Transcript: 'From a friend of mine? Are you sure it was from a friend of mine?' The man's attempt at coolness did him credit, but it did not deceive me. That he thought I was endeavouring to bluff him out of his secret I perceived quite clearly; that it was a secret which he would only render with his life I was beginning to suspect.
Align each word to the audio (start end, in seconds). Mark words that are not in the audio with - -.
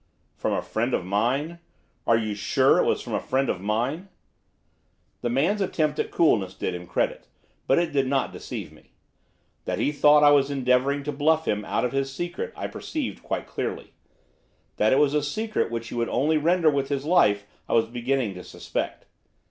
'From 0.33 0.51
a 0.53 0.63
friend 0.63 0.95
of 0.95 1.05
mine? 1.05 1.59
Are 2.07 2.17
you 2.17 2.33
sure 2.33 2.79
it 2.79 2.87
was 2.87 3.03
from 3.03 3.13
a 3.13 3.19
friend 3.19 3.49
of 3.49 3.61
mine?' 3.61 4.09
The 5.21 5.29
man's 5.29 5.61
attempt 5.61 5.99
at 5.99 6.09
coolness 6.09 6.55
did 6.55 6.73
him 6.73 6.87
credit, 6.87 7.27
but 7.67 7.77
it 7.77 7.91
did 7.91 8.07
not 8.07 8.33
deceive 8.33 8.71
me. 8.71 8.93
That 9.65 9.77
he 9.77 9.91
thought 9.91 10.23
I 10.23 10.31
was 10.31 10.49
endeavouring 10.49 11.03
to 11.03 11.11
bluff 11.11 11.47
him 11.47 11.63
out 11.65 11.85
of 11.85 11.91
his 11.91 12.11
secret 12.11 12.51
I 12.55 12.65
perceived 12.65 13.21
quite 13.21 13.45
clearly; 13.45 13.93
that 14.77 14.91
it 14.91 14.97
was 14.97 15.13
a 15.13 15.21
secret 15.21 15.69
which 15.69 15.89
he 15.89 15.93
would 15.93 16.09
only 16.09 16.39
render 16.39 16.71
with 16.71 16.89
his 16.89 17.05
life 17.05 17.45
I 17.69 17.73
was 17.73 17.85
beginning 17.85 18.33
to 18.33 18.43
suspect. 18.43 19.05